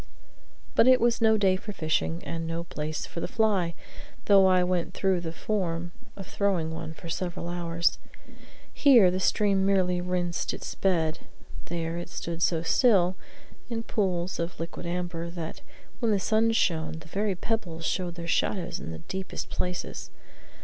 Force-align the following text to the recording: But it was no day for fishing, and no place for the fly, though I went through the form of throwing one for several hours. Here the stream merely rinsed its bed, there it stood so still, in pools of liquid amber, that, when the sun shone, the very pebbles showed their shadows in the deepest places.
But 0.73 0.87
it 0.87 0.99
was 0.99 1.21
no 1.21 1.37
day 1.37 1.55
for 1.55 1.73
fishing, 1.73 2.23
and 2.23 2.47
no 2.47 2.63
place 2.63 3.05
for 3.05 3.19
the 3.19 3.27
fly, 3.27 3.75
though 4.25 4.47
I 4.47 4.63
went 4.63 4.95
through 4.95 5.21
the 5.21 5.31
form 5.31 5.91
of 6.17 6.25
throwing 6.25 6.73
one 6.73 6.95
for 6.95 7.07
several 7.07 7.47
hours. 7.47 7.99
Here 8.73 9.11
the 9.11 9.19
stream 9.19 9.63
merely 9.63 10.01
rinsed 10.01 10.55
its 10.55 10.73
bed, 10.73 11.19
there 11.65 11.99
it 11.99 12.09
stood 12.09 12.41
so 12.41 12.63
still, 12.63 13.15
in 13.69 13.83
pools 13.83 14.39
of 14.39 14.59
liquid 14.59 14.87
amber, 14.87 15.29
that, 15.29 15.61
when 15.99 16.11
the 16.11 16.19
sun 16.19 16.51
shone, 16.51 16.93
the 16.93 17.07
very 17.07 17.35
pebbles 17.35 17.85
showed 17.85 18.15
their 18.15 18.25
shadows 18.25 18.79
in 18.79 18.89
the 18.89 18.97
deepest 19.05 19.51
places. 19.51 20.09